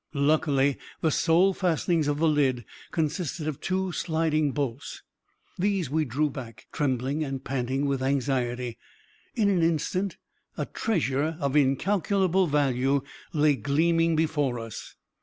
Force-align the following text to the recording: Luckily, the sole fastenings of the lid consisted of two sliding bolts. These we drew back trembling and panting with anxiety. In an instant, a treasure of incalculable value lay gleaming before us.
Luckily, 0.15 0.79
the 1.01 1.11
sole 1.11 1.53
fastenings 1.53 2.07
of 2.07 2.17
the 2.17 2.27
lid 2.27 2.65
consisted 2.89 3.47
of 3.47 3.61
two 3.61 3.91
sliding 3.91 4.49
bolts. 4.51 5.03
These 5.59 5.91
we 5.91 6.05
drew 6.05 6.27
back 6.27 6.65
trembling 6.71 7.23
and 7.23 7.43
panting 7.43 7.85
with 7.85 8.01
anxiety. 8.01 8.79
In 9.35 9.47
an 9.47 9.61
instant, 9.61 10.17
a 10.57 10.65
treasure 10.65 11.37
of 11.39 11.55
incalculable 11.55 12.47
value 12.47 13.03
lay 13.31 13.55
gleaming 13.55 14.15
before 14.15 14.57
us. 14.57 14.95